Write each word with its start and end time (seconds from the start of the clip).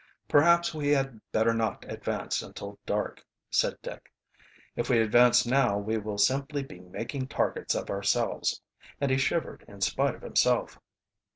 "Perhaps 0.27 0.73
we 0.73 0.87
had 0.87 1.21
better 1.31 1.53
not 1.53 1.85
advance 1.87 2.41
until 2.41 2.79
dark," 2.87 3.23
said 3.51 3.77
Dick. 3.83 4.11
"If 4.75 4.89
we 4.89 4.97
advance 4.97 5.45
now 5.45 5.77
we 5.77 5.99
will 5.99 6.17
simply 6.17 6.63
be 6.63 6.79
making 6.79 7.27
targets 7.27 7.75
of 7.75 7.91
ourselves," 7.91 8.61
and 8.99 9.11
he 9.11 9.17
shivered 9.19 9.63
in 9.67 9.79
spite 9.81 10.15
of 10.15 10.23
himself. 10.23 10.79